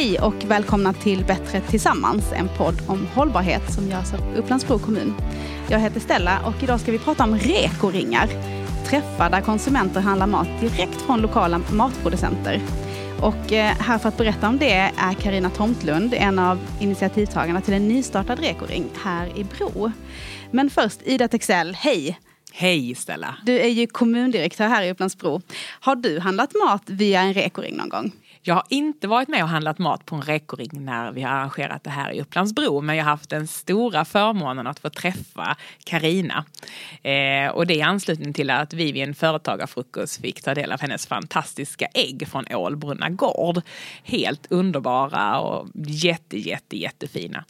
[0.00, 5.14] Hej och välkomna till Bättre tillsammans, en podd om hållbarhet som görs av Upplands-Bro kommun.
[5.70, 8.26] Jag heter Stella och idag ska vi prata om rekoringar.
[8.86, 12.60] Träffar där konsumenter handlar mat direkt från lokala matproducenter.
[13.20, 17.74] Och eh, här för att berätta om det är Karina Tomtlund, en av initiativtagarna till
[17.74, 19.92] en nystartad rekoring här i Bro.
[20.50, 22.18] Men först Ida Texell, hej!
[22.52, 23.36] Hej Stella!
[23.42, 25.42] Du är ju kommundirektör här i Upplands-Bro.
[25.80, 28.12] Har du handlat mat via en rekoring någon gång?
[28.42, 31.84] Jag har inte varit med och handlat mat på en rekoring när vi har arrangerat
[31.84, 36.44] det här i Upplandsbro men jag har haft den stora förmånen att få träffa Karina.
[37.02, 40.80] Eh, och det i anslutning till att vi vid en företagarfrukost fick ta del av
[40.80, 43.60] hennes fantastiska ägg från Ålbrunna gård.
[44.04, 47.44] Helt underbara och jätte, jätte, jättefina.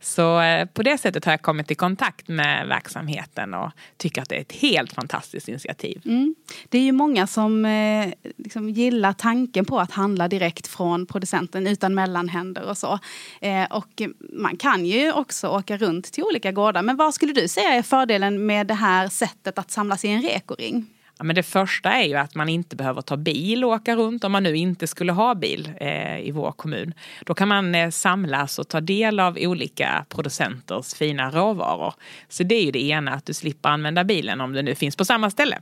[0.00, 4.28] Så eh, på det sättet har jag kommit i kontakt med verksamheten och tycker att
[4.28, 6.02] det är ett helt fantastiskt initiativ.
[6.04, 6.34] Mm.
[6.68, 11.66] Det är ju många som eh, liksom gillar tanken på att handla direkt från producenten
[11.66, 12.98] utan mellanhänder och så.
[13.40, 14.02] Eh, och
[14.32, 16.82] man kan ju också åka runt till olika gårdar.
[16.82, 20.22] Men vad skulle du säga är fördelen med det här sättet att samlas i en
[20.22, 20.86] rekoring?
[21.22, 24.24] Ja, men det första är ju att man inte behöver ta bil och åka runt
[24.24, 26.94] om man nu inte skulle ha bil eh, i vår kommun.
[27.26, 31.94] Då kan man eh, samlas och ta del av olika producenters fina råvaror.
[32.28, 34.96] Så det är ju det ena, att du slipper använda bilen om den nu finns
[34.96, 35.58] på samma ställe.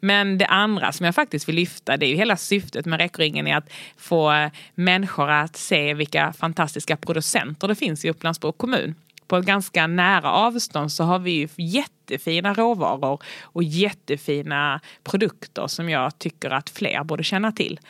[0.00, 3.46] Men det andra som jag faktiskt vill lyfta, det är ju hela syftet med Räckringen
[3.46, 8.94] är att få eh, människor att se vilka fantastiska producenter det finns i Upplands-Bro kommun
[9.28, 15.88] på ett ganska nära avstånd så har vi ju jättefina råvaror och jättefina produkter som
[15.88, 17.80] jag tycker att fler borde känna till.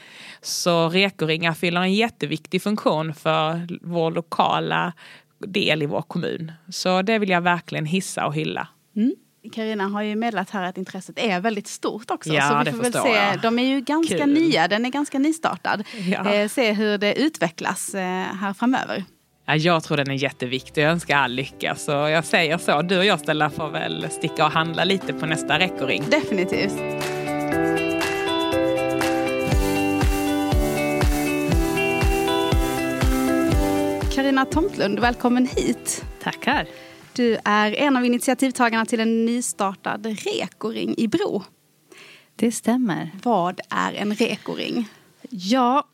[0.40, 4.92] Så rekoringar fyller en jätteviktig funktion för vår lokala
[5.38, 6.52] del i vår kommun.
[6.68, 8.68] Så det vill jag verkligen hissa och hylla.
[8.96, 9.14] Mm.
[9.94, 12.32] Har ju meddelat här att intresset är väldigt stort också.
[12.32, 13.08] Ja, så vi får väl se.
[13.08, 13.40] Jag.
[13.40, 14.32] De är ju ganska Kul.
[14.32, 15.84] nya, den är ganska nystartad.
[16.08, 16.32] Ja.
[16.32, 19.04] Eh, se hur det utvecklas eh, här framöver.
[19.48, 20.82] Ja, jag tror den är jätteviktig.
[20.82, 21.74] Jag önskar all lycka.
[21.74, 22.82] Så jag säger så.
[22.82, 26.04] Du och jag Stella får väl sticka och handla lite på nästa rekoring.
[26.10, 26.76] Definitivt.
[34.14, 36.04] Karina Tomtlund, välkommen hit.
[36.22, 36.66] Tackar.
[37.12, 41.42] Du är en av initiativtagarna till en nystartad rekoring i Bro.
[42.36, 43.10] Det stämmer.
[43.22, 44.88] Vad är en rekoring?
[45.30, 45.86] Ja,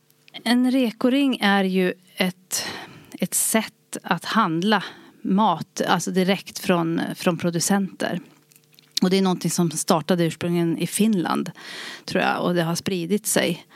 [0.44, 2.66] en rekoring är ju ett
[3.22, 4.84] ett sätt att handla
[5.22, 8.20] mat, alltså direkt från, från producenter.
[9.02, 11.50] Och det är någonting som startade ursprungligen i Finland,
[12.04, 13.66] tror jag, och det har spridit sig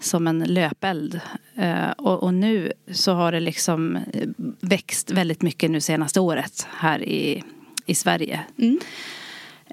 [0.00, 1.20] som en löpeld.
[1.58, 4.28] Uh, och, och, nu så har det liksom eh,
[4.60, 7.44] växt väldigt mycket nu senaste året här i,
[7.86, 8.40] i Sverige.
[8.58, 8.80] Mm.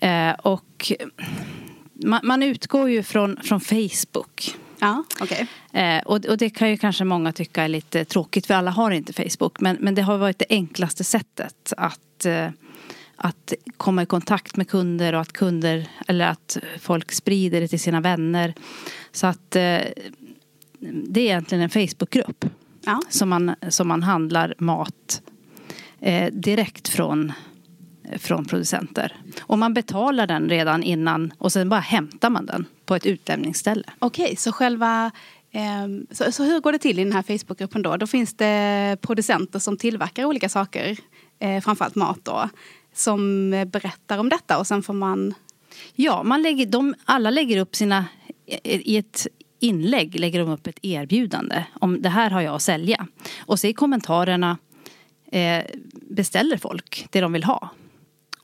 [0.03, 0.91] Uh, och
[1.93, 4.55] man, man, utgår ju från, från Facebook.
[4.79, 5.45] Ja, okay.
[5.73, 8.91] Eh, och, och, det kan ju kanske många tycka är lite tråkigt för alla har
[8.91, 9.59] inte Facebook.
[9.59, 12.49] Men, men det har varit det enklaste sättet att, eh,
[13.15, 17.79] att komma i kontakt med kunder och att kunder eller att folk sprider det till
[17.79, 18.53] sina vänner.
[19.11, 19.81] Så att eh,
[20.79, 22.45] det är egentligen en Facebookgrupp
[22.85, 23.01] ja.
[23.09, 25.21] som, man, som man handlar mat
[25.99, 27.33] eh, direkt från
[28.17, 29.15] från producenter.
[29.41, 33.83] Och man betalar den redan innan och sen bara hämtar man den på ett utlämningsställe.
[33.99, 35.11] Okej, okay, så själva
[35.51, 37.97] ehm, så, så, hur går det till i den här Facebookgruppen då?
[37.97, 40.97] Då finns det producenter som tillverkar olika saker,
[41.39, 42.49] eh, framförallt mat då,
[42.93, 45.33] som berättar om detta och sen får man...
[45.95, 48.05] Ja, man lägger, de, alla lägger upp sina,
[48.63, 49.27] i ett
[49.59, 53.07] inlägg lägger de upp ett erbjudande om det här har jag att sälja.
[53.39, 54.57] Och så i kommentarerna
[55.31, 55.63] eh,
[56.09, 57.69] beställer folk det de vill ha.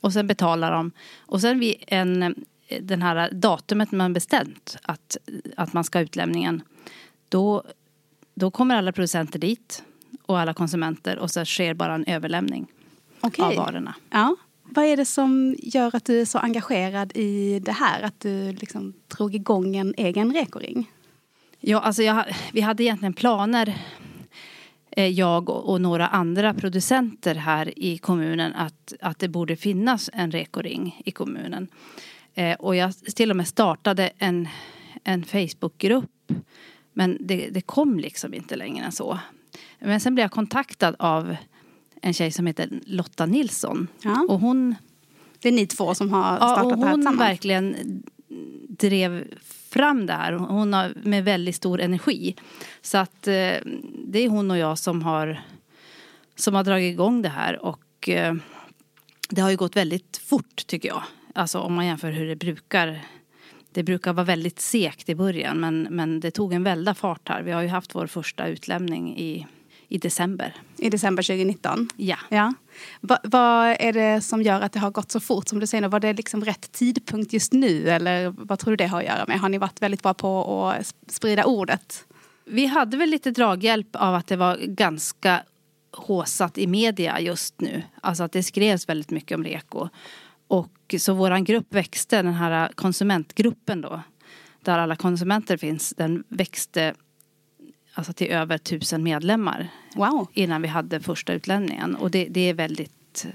[0.04, 0.90] Och sen betalar de.
[1.18, 2.34] Och sen vid en,
[2.80, 5.16] den här datumet man bestämt att,
[5.56, 6.62] att man ska ha utlämningen.
[7.28, 7.62] Då,
[8.34, 9.82] då kommer alla producenter dit
[10.22, 12.66] och alla konsumenter och så sker bara en överlämning
[13.20, 13.44] okay.
[13.44, 13.94] av varorna.
[14.10, 14.36] Ja.
[14.62, 18.02] Vad är det som gör att du är så engagerad i det här?
[18.02, 20.90] Att du liksom drog igång en egen rekoring?
[21.60, 23.78] Ja, alltså jag, vi hade egentligen planer
[25.02, 31.02] jag och några andra producenter här i kommunen att, att det borde finnas en rekoring
[31.04, 31.68] i kommunen.
[32.34, 34.48] Eh, och jag till och med startade en,
[35.04, 36.32] en Facebookgrupp.
[36.92, 39.18] Men det, det kom liksom inte längre än så.
[39.78, 41.36] Men sen blev jag kontaktad av
[42.02, 43.88] en tjej som heter Lotta Nilsson.
[44.02, 44.26] Ja.
[44.28, 44.74] Och hon...
[45.38, 47.06] Det är ni två som har startat ja, och det här tillsammans?
[47.06, 48.02] Hon verkligen
[48.68, 49.24] drev
[49.70, 50.32] fram det här.
[50.32, 52.36] Hon har med väldigt stor energi.
[52.82, 53.56] Så att eh,
[54.06, 55.40] det är hon och jag som har,
[56.36, 57.64] som har dragit igång det här.
[57.64, 58.34] Och eh,
[59.28, 61.02] det har ju gått väldigt fort tycker jag.
[61.34, 63.00] Alltså om man jämför hur det brukar
[63.72, 67.42] det brukar vara väldigt segt i början men, men det tog en välda fart här.
[67.42, 69.46] Vi har ju haft vår första utlämning i,
[69.94, 70.54] i december.
[70.76, 71.88] I december 2019?
[71.96, 72.16] Ja.
[72.28, 72.54] ja.
[73.00, 75.88] Va, vad är det som gör att det har gått så fort som du säger?
[75.88, 79.24] Var det liksom rätt tidpunkt just nu eller vad tror du det har att göra
[79.28, 79.40] med?
[79.40, 82.06] Har ni varit väldigt bra på att sprida ordet?
[82.44, 85.42] Vi hade väl lite draghjälp av att det var ganska
[85.92, 87.82] håsat i media just nu.
[88.00, 89.88] Alltså att det skrevs väldigt mycket om REKO.
[90.46, 94.00] Och så våran grupp växte, den här konsumentgruppen då.
[94.62, 96.94] Där alla konsumenter finns, den växte
[97.94, 99.68] alltså till över tusen medlemmar.
[99.94, 100.28] Wow.
[100.32, 101.94] Innan vi hade första utlämningen.
[101.94, 103.26] Och det, det är väldigt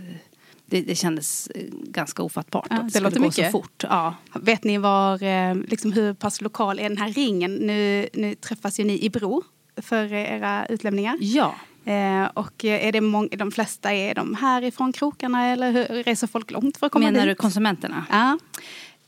[0.66, 1.52] det, det kändes
[1.84, 2.68] ganska ofattbart.
[2.70, 3.46] Ja, det, det låter mycket.
[3.46, 3.84] så fort.
[3.90, 4.16] Ja.
[4.34, 7.56] Vet ni var, eh, liksom, hur pass lokal är den här ringen?
[7.56, 9.44] Nu, nu träffas ju ni i Bro
[9.82, 11.18] för era utlämningar.
[11.22, 11.56] Ja.
[11.86, 16.52] Eh, och är det många, de flesta är de härifrån krokarna eller hur, reser folk
[16.52, 17.32] långt för att komma Menar dit?
[17.32, 18.06] du konsumenterna?
[18.10, 18.38] Ja.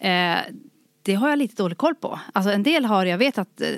[0.07, 0.39] Eh,
[1.03, 2.19] det har jag lite dålig koll på.
[2.33, 3.69] Alltså en del har, jag vet att eh,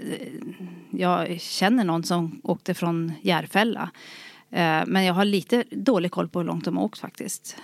[0.92, 3.92] jag känner någon som åkte från Järfälla.
[4.52, 7.58] Eh, men jag har lite dålig koll på hur långt de har åkt faktiskt.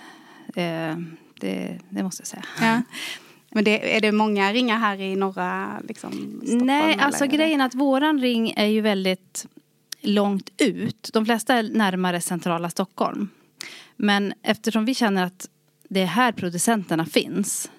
[0.46, 0.96] Eh,
[1.40, 2.44] det, det, måste jag säga.
[2.60, 2.82] Ja.
[3.52, 6.66] Men det, är det många ringar här i norra liksom, Stockholm?
[6.66, 7.04] Nej, eller?
[7.04, 9.46] alltså grejen är att våran ring är ju väldigt
[10.00, 11.10] långt ut.
[11.12, 13.28] De flesta är närmare centrala Stockholm.
[13.96, 15.48] Men eftersom vi känner att
[15.88, 17.70] det är här producenterna finns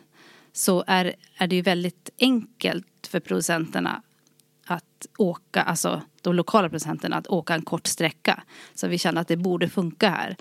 [0.54, 4.02] så är, är det ju väldigt enkelt för producenterna
[4.66, 8.44] att åka, alltså de lokala producenterna att åka en kort sträcka.
[8.76, 10.36] Så vi känner att det borde funka här.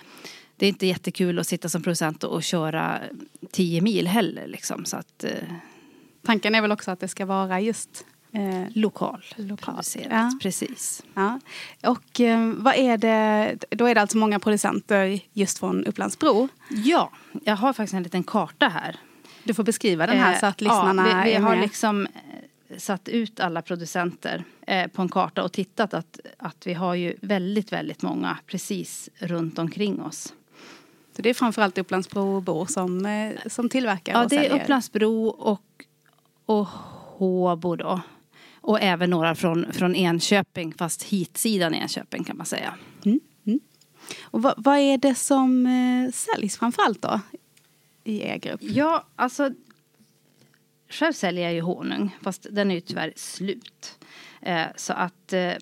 [0.57, 3.01] Det är inte jättekul att sitta som producent och köra
[3.51, 4.85] tio mil heller liksom.
[4.85, 5.33] Så att, eh,
[6.23, 9.83] Tanken är väl också att det ska vara just eh, lokal, lokal.
[10.11, 10.39] Ja.
[10.43, 11.03] Precis.
[11.15, 11.41] Ja.
[11.83, 16.49] Och eh, vad är det, då är det alltså många producenter just från Upplandsbro?
[16.71, 17.13] Ja,
[17.45, 18.97] jag har faktiskt en liten karta här.
[19.45, 22.07] Du får beskriva den här så att lyssnarna ja, vi, vi har liksom
[22.77, 27.15] satt ut alla producenter eh, på en karta och tittat att, att vi har ju
[27.21, 30.35] väldigt, väldigt många precis runt omkring oss.
[31.17, 34.61] Så det är framförallt Upplandsbrobor som, eh, som tillverkar Ja, och det är.
[34.61, 35.85] Upplandsbro och,
[36.47, 38.01] och Håbo då.
[38.61, 42.75] Och även några från, från Enköping, fast hitsidan Enköping kan man säga.
[43.05, 43.21] Mm.
[43.47, 43.61] Mm.
[44.23, 47.21] Och vad, vad är det som eh, säljs framförallt då
[48.05, 48.61] i er grupp?
[48.63, 49.51] Ja, alltså
[50.89, 53.99] själv säljer jag ju honung, fast den är ju tyvärr slut.
[54.43, 55.53] Eh, så att eh,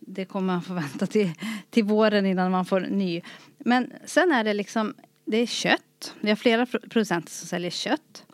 [0.00, 1.30] det kommer man få vänta till,
[1.70, 3.22] till våren innan man får ny.
[3.58, 4.94] Men sen är det liksom,
[5.24, 6.14] det är kött.
[6.20, 8.24] Vi har flera producenter som säljer kött.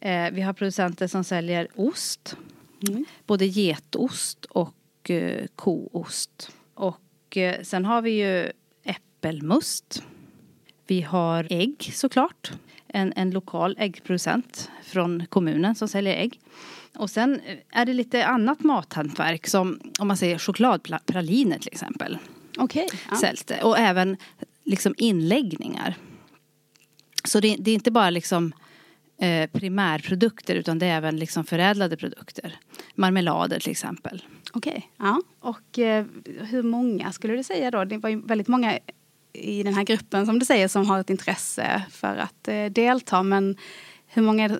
[0.00, 2.36] Eh, vi har producenter som säljer ost.
[2.88, 3.04] Mm.
[3.26, 6.50] Både getost och eh, koost.
[6.74, 8.52] Och eh, sen har vi ju
[8.84, 10.02] äppelmust.
[10.86, 12.52] Vi har ägg såklart.
[12.88, 16.40] En, en lokal äggproducent från kommunen som säljer ägg.
[16.96, 17.40] Och sen
[17.70, 22.18] är det lite annat mathantverk som om man säger chokladpraliner till exempel.
[22.58, 22.88] Okej.
[23.10, 23.16] Ja.
[23.16, 23.62] Säljs det.
[23.62, 24.16] Och även
[24.64, 25.94] liksom inläggningar.
[27.24, 28.52] Så det, det är inte bara liksom
[29.18, 32.58] eh, primärprodukter utan det är även liksom förädlade produkter.
[32.94, 34.24] Marmelader till exempel.
[34.52, 34.90] Okej.
[34.96, 35.22] Ja.
[35.40, 36.06] Och eh,
[36.40, 37.84] hur många skulle du säga då?
[37.84, 38.78] Det var ju väldigt många
[39.36, 43.22] i den här gruppen som du säger som har ett intresse för att eh, delta.
[43.22, 43.56] Men
[44.06, 44.58] hur många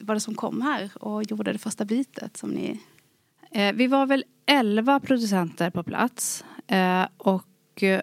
[0.00, 2.80] var det som kom här och gjorde det första bytet som ni?
[3.50, 6.44] Eh, vi var väl 11 producenter på plats.
[6.66, 8.02] Eh, och eh,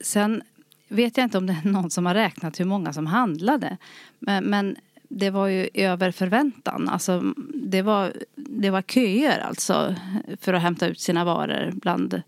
[0.00, 0.42] sen
[0.88, 3.76] vet jag inte om det är någon som har räknat hur många som handlade.
[4.18, 4.76] Men, men
[5.08, 6.88] det var ju över förväntan.
[6.88, 9.94] Alltså, det, var, det var köer alltså
[10.40, 12.22] för att hämta ut sina varor bland,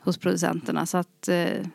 [0.00, 0.86] hos producenterna.
[0.86, 1.66] Så att eh,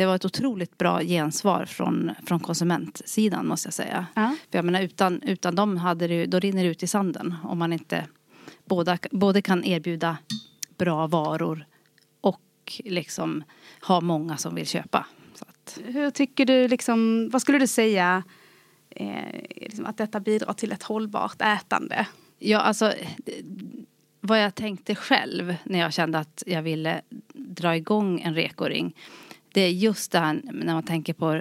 [0.00, 4.06] det var ett otroligt bra gensvar från, från konsumentsidan måste jag säga.
[4.14, 4.36] Ja.
[4.50, 7.58] För jag menar, utan, utan dem hade det, då rinner det ut i sanden om
[7.58, 8.06] man inte
[8.64, 10.16] båda, både kan erbjuda
[10.78, 11.66] bra varor
[12.20, 12.42] och
[12.84, 13.44] liksom
[13.82, 15.06] ha många som vill köpa.
[15.40, 18.22] Att, Hur tycker du, liksom, vad skulle du säga
[18.90, 22.06] eh, liksom att detta bidrar till ett hållbart ätande?
[22.38, 22.92] ja, alltså,
[24.20, 27.00] vad jag tänkte själv när jag kände att jag ville
[27.34, 28.94] dra igång en rekoring.
[29.52, 31.40] Det är just det här när man tänker på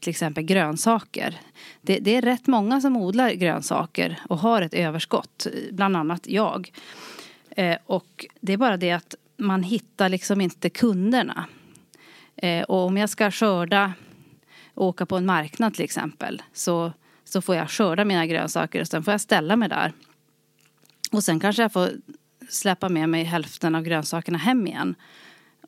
[0.00, 1.40] till exempel grönsaker.
[1.80, 6.72] Det, det är rätt många som odlar grönsaker och har ett överskott, bland annat jag.
[7.50, 11.44] Eh, och det är bara det att man hittar liksom inte kunderna.
[12.36, 13.92] Eh, och om jag ska skörda
[14.74, 16.92] och åka på en marknad till exempel så,
[17.24, 19.92] så får jag skörda mina grönsaker och sen får jag ställa mig där.
[21.12, 21.90] Och sen kanske jag får
[22.50, 24.94] släppa med mig hälften av grönsakerna hem igen.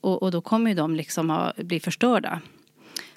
[0.00, 2.40] Och, och då kommer ju de liksom att bli förstörda.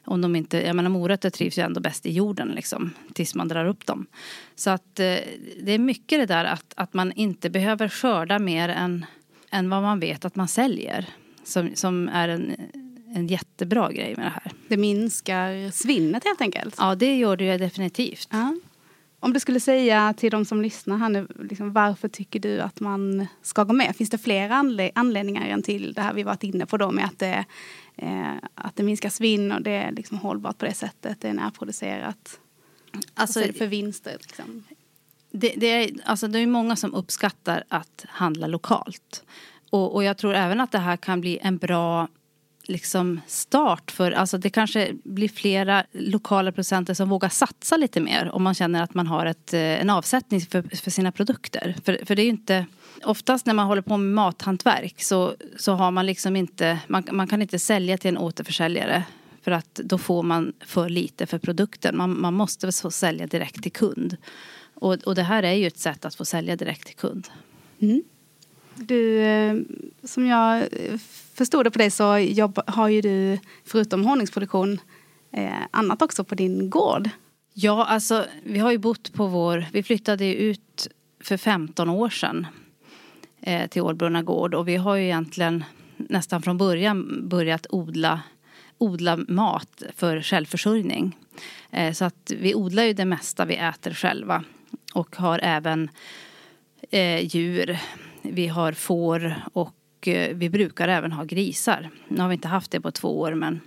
[0.06, 3.48] om de inte, jag menar morötter trivs ju ändå bäst i jorden liksom, tills man
[3.48, 4.06] drar upp dem.
[4.56, 5.18] Så att eh,
[5.62, 9.06] det är mycket det där att, att man inte behöver skörda mer än,
[9.50, 11.10] än vad man vet att man säljer.
[11.46, 12.56] Som, som är en,
[13.16, 14.52] en jättebra grej med det här.
[14.68, 16.75] Det minskar svinnet helt enkelt.
[16.78, 18.28] Ja, det gör det ju definitivt.
[18.32, 18.56] Ja.
[19.24, 22.80] Om du skulle säga till de som lyssnar här nu, liksom, varför tycker du att
[22.80, 23.96] man ska gå med?
[23.96, 27.06] Finns det fler anle anledningar än till det här vi varit inne på då med
[27.06, 27.46] att det,
[27.96, 31.34] eh, att det minskar svinn och det är liksom hållbart på det sättet, det är
[31.34, 32.39] närproducerat?
[33.13, 34.18] Alltså, Vad för vinster?
[34.20, 34.63] Liksom?
[35.32, 39.24] Det, det, är, alltså, det är många som uppskattar att handla lokalt.
[39.70, 42.08] Och, och jag tror även att det här kan bli en bra
[42.63, 48.29] liksom start för, alltså det kanske blir flera lokala producenter som vågar satsa lite mer
[48.34, 51.75] om man känner att man har ett, eh, en avsättning för, för sina produkter.
[51.86, 52.65] För, för det är ju inte,
[53.03, 57.27] oftast när man håller på med mathantverk så, så har man liksom inte, man, man
[57.27, 59.03] kan inte sälja till en återförsäljare
[59.41, 61.98] för att då får man för lite för produkten.
[61.98, 64.17] Man, man måste få sälja direkt till kund.
[64.74, 67.27] Och, och det här är ju ett sätt att få sälja direkt till kund.
[67.79, 68.03] Mm.
[68.75, 69.56] Du, eh,
[70.03, 70.98] som jag eh,
[71.34, 74.80] förstod det på dig så jobb, har ju du förutom honungsproduktion
[75.32, 77.10] eh, annat också på din gård.
[77.53, 80.88] Ja, alltså vi har ju bott på vår, vi flyttade ut
[81.24, 82.48] för 15 år sedan
[83.42, 85.63] eh, till Ålbrunna gård och vi har ju egentligen
[85.98, 88.22] nästan från början börjat odla,
[88.77, 91.18] odla mat för självförsörjning.
[91.72, 94.44] Eh, så att vi odlar ju det mesta vi äter själva
[94.94, 95.89] och har även
[96.92, 97.80] eh, djur.
[98.24, 99.75] Vi har får och
[100.08, 101.89] Eh, vi brukar även ha grisar.
[102.08, 103.60] Nu har vi inte haft det på två år men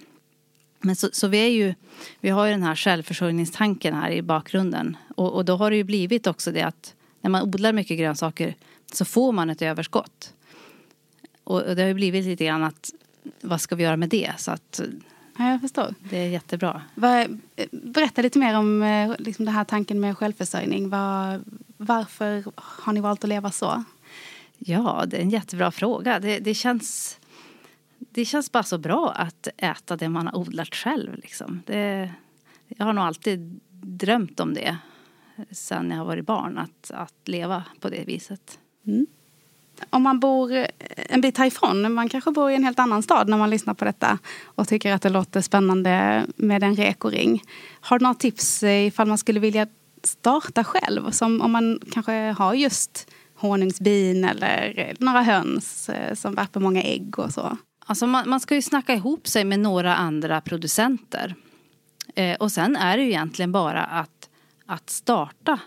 [0.81, 1.75] men så, så, vi, är ju,
[2.21, 4.97] vi har ju den här självförsörjningstanken här i bakgrunden.
[5.17, 8.55] Och, och, då har det ju blivit också det att när man odlar mycket grönsaker
[8.93, 10.35] så får man ett överskott.
[11.45, 12.91] Och, och det har ju blivit lite grann att
[13.41, 14.33] vad ska vi göra med det?
[14.39, 14.81] Så att
[15.39, 15.95] ja, jag förstår.
[16.11, 16.83] Det är jättebra.
[17.71, 20.89] Berätta lite mer om eh, liksom, den här tanken med självförsörjning.
[20.89, 21.41] Var,
[21.77, 23.85] varför har ni valt att leva så?
[24.59, 26.21] Ja, det är en jättebra fråga.
[26.21, 27.19] Det, det, känns,
[27.99, 31.15] det känns bara så bra att äta det man har odlat själv.
[31.15, 31.63] Liksom.
[31.67, 32.11] Det,
[32.67, 34.77] jag har nog alltid drömt om det
[35.51, 38.59] sen jag har varit barn, att, att leva på det viset.
[38.87, 39.07] Mm.
[39.91, 43.39] Om man bor en bit härifrån, man kanske bor i en helt annan stad när
[43.39, 47.43] man lyssnar på detta och tycker att det låter spännande med en rekoring.
[47.81, 49.67] Har du några tips eh, ifall man skulle vilja
[50.03, 51.11] starta själv?
[51.11, 57.19] Som om man kanske har just honungsbin eller några höns eh, som värper många ägg
[57.19, 57.57] och så.
[57.87, 61.35] Alltså man, man ska ju snacka ihop sig med några andra producenter.
[62.15, 64.29] Eh, och sen är det ju egentligen bara att,
[64.67, 65.59] att starta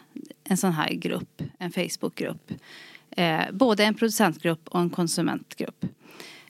[0.43, 2.51] en sån här grupp, en Facebookgrupp.
[3.11, 5.85] Eh, både en producentgrupp och en konsumentgrupp.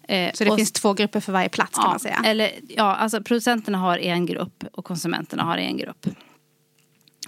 [0.03, 2.21] Eh, så det finns två grupper för varje plats kan ja, man säga?
[2.25, 6.05] Eller, ja, alltså producenterna har en grupp och konsumenterna har en grupp.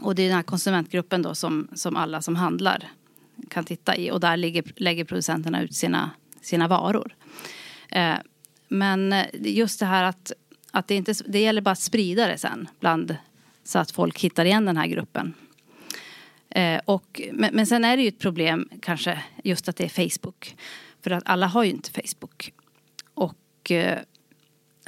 [0.01, 2.89] Och det är den här konsumentgruppen då som, som alla som handlar
[3.51, 7.15] kan titta i och där ligger, lägger producenterna ut sina, sina varor.
[7.89, 8.15] Eh,
[8.67, 10.31] men just det här att,
[10.71, 13.15] att det, inte, det gäller bara att sprida det sen bland,
[13.63, 15.33] så att folk hittar igen den här gruppen.
[16.49, 20.09] Eh, och, men, men sen är det ju ett problem kanske just att det är
[20.09, 20.55] Facebook.
[21.03, 22.53] För att alla har ju inte Facebook.
[23.13, 23.99] Och eh,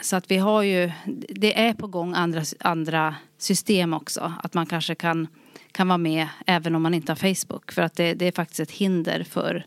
[0.01, 0.91] så att vi har ju,
[1.29, 4.34] det är på gång andra, andra system också.
[4.43, 5.27] Att man kanske kan
[5.74, 7.72] kan vara med även om man inte har Facebook.
[7.72, 9.65] För att det, det är faktiskt ett hinder för,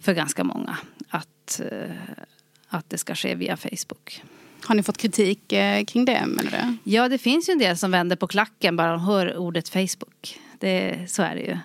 [0.00, 0.76] för ganska många
[1.08, 1.90] att, eh,
[2.68, 4.22] att det ska ske via Facebook.
[4.64, 6.26] Har ni fått kritik eh, kring det?
[6.26, 6.90] Menar du?
[6.92, 10.40] Ja, det finns ju en del som vänder på klacken bara de hör ordet Facebook.
[10.58, 11.58] Det, så är det ju.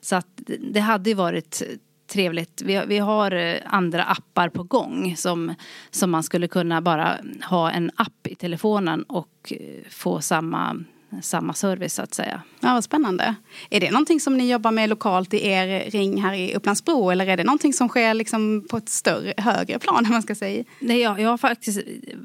[0.00, 1.62] Så att det hade ju varit
[2.06, 2.62] trevligt.
[2.62, 5.54] Vi, vi har eh, andra appar på gång som,
[5.90, 9.52] som man skulle kunna bara ha en app i telefonen och
[9.90, 10.76] få samma
[11.22, 12.42] samma service så att säga.
[12.60, 13.34] Ja, vad spännande.
[13.70, 17.26] Är det någonting som ni jobbar med lokalt i er ring här i Upplandsbro eller
[17.26, 20.06] är det någonting som sker liksom på ett större, högre plan?
[20.10, 20.64] Man ska säga?
[20.80, 21.80] Nej, jag, jag har faktiskt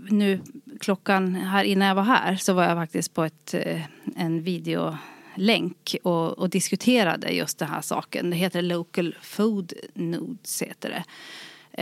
[0.10, 0.40] nu
[0.80, 3.82] klockan här innan jag var här så var jag faktiskt på ett, eh,
[4.16, 8.30] en videolänk och, och diskuterade just den här saken.
[8.30, 11.04] Det heter Local Food Nodes heter det.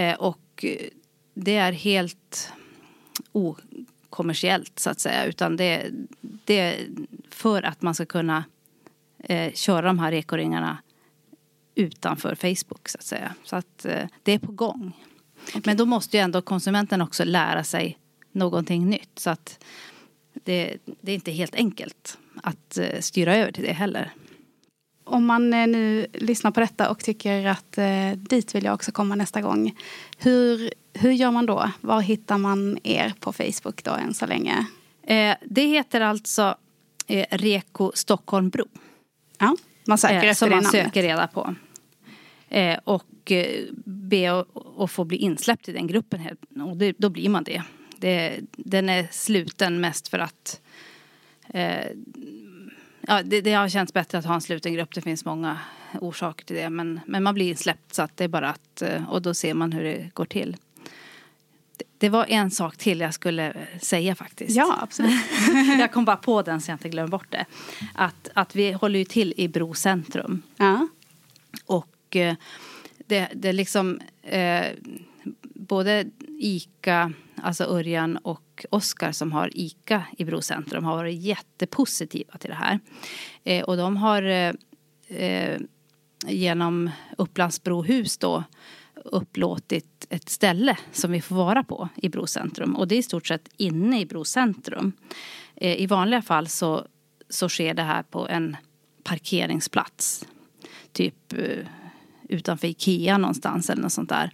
[0.01, 0.65] Eh, och
[1.33, 2.51] det är helt
[4.09, 5.25] kommersiellt så att säga.
[5.25, 5.89] Utan det,
[6.21, 6.77] det
[7.29, 8.43] för att man ska kunna
[9.19, 10.77] eh, köra de här ekoringarna
[11.75, 13.33] utanför Facebook så att säga.
[13.43, 14.91] Så att eh, det är på gång.
[15.47, 15.61] Okay.
[15.65, 17.97] Men då måste ju ändå konsumenten också lära sig
[18.31, 19.19] någonting nytt.
[19.19, 19.65] Så att
[20.33, 24.13] det, det är inte helt enkelt att eh, styra över till det heller.
[25.03, 28.91] Om man eh, nu lyssnar på detta och tycker att eh, dit vill jag också
[28.91, 29.75] komma nästa gång.
[30.17, 31.71] Hur, hur gör man då?
[31.81, 34.65] Var hittar man er på Facebook då än så länge?
[35.03, 36.57] Eh, det heter alltså
[37.07, 38.65] eh, Reko Stockholmbro.
[39.37, 39.55] Ja,
[39.85, 40.85] man söker eh, efter som det man namnet.
[40.85, 41.55] söker reda på.
[42.49, 44.45] Eh, och eh, be
[44.77, 46.27] att få bli insläppt i den gruppen.
[46.61, 47.63] Och det, då blir man det.
[47.97, 48.39] det.
[48.51, 50.61] Den är sluten mest för att
[51.47, 51.87] eh,
[53.01, 54.93] ja, det, det har känts bättre att ha en sluten grupp.
[54.95, 55.57] Det finns många
[55.99, 56.69] orsaker till det.
[56.69, 59.53] Men, men man blir insläppt så att det är bara att eh, och då ser
[59.53, 60.57] man hur det går till.
[61.97, 64.55] Det, var en sak till jag skulle säga faktiskt.
[64.55, 65.21] Ja, absolut.
[65.79, 67.45] jag kom bara på den så jag inte glömmer bort det.
[67.93, 70.41] Att, att vi håller ju till i Bro centrum.
[70.57, 70.87] Ja.
[71.65, 72.35] Och eh,
[73.07, 74.65] det, det liksom eh,
[75.43, 76.05] både
[76.39, 82.49] ICA, alltså Örjan och Oskar som har ICA i Bro centrum har varit jättepositiva till
[82.49, 82.79] det här.
[83.43, 84.53] Eh, och de har eh,
[85.07, 85.59] eh,
[86.27, 88.43] genom Upplands Brohus då
[89.11, 92.75] upplåtit ett ställe som vi får vara på i Bro centrum.
[92.75, 94.91] Och det är i stort sett inne i Bro centrum.
[95.55, 96.87] Eh, I vanliga fall så,
[97.29, 98.57] så sker det här på en
[99.03, 100.25] parkeringsplats.
[100.91, 101.65] Typ eh,
[102.29, 104.31] utanför Ikea någonstans eller något sånt där.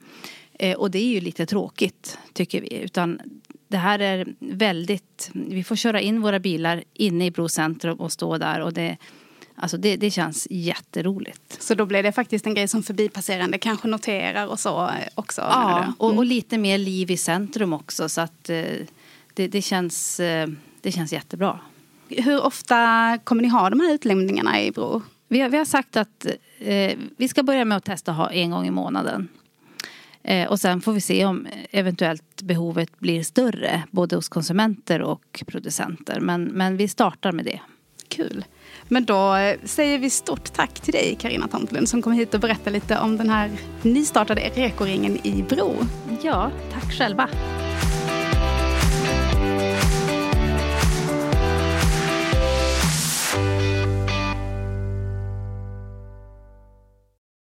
[0.53, 2.81] Eh, och det är ju lite tråkigt tycker vi.
[2.81, 3.19] Utan
[3.67, 8.11] det här är väldigt, vi får köra in våra bilar inne i Bro centrum och
[8.11, 8.97] stå där och det,
[9.55, 11.61] alltså det, det känns jätteroligt.
[11.61, 15.41] Så då blir det faktiskt en grej som förbipasserande kanske noterar och så eh, också?
[15.41, 16.05] Ja, du?
[16.05, 18.63] och, och lite mer liv i centrum också så att eh,
[19.33, 20.47] det, det, känns, eh,
[20.81, 21.59] det känns jättebra.
[22.09, 25.01] Hur ofta kommer ni ha de här utlämningarna i Bro?
[25.27, 26.25] Vi har, vi har sagt att
[26.59, 29.27] eh, vi ska börja med att testa ha en gång i månaden.
[30.23, 35.43] Eh, och sen får vi se om eventuellt behovet blir större både hos konsumenter och
[35.47, 36.19] producenter.
[36.19, 37.59] Men, men vi startar med det.
[38.07, 38.45] Kul.
[38.87, 42.39] Men då eh, säger vi stort tack till dig Karina Tomtlund som kom hit och
[42.39, 43.51] berättade lite om den här
[43.81, 45.75] nystartade Rekoringen i Bro.
[46.21, 47.29] Ja, tack själva.